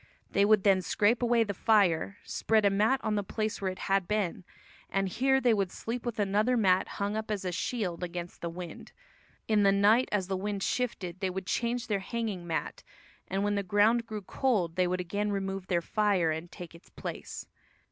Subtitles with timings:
[0.31, 3.77] They would then scrape away the fire, spread a mat on the place where it
[3.85, 4.43] had been,
[4.89, 8.49] and here they would sleep with another mat hung up as a shield against the
[8.49, 8.93] wind.
[9.47, 12.81] In the night, as the wind shifted, they would change their hanging mat,
[13.27, 16.89] and when the ground grew cold they would again remove their fire and take its
[16.89, 17.45] place.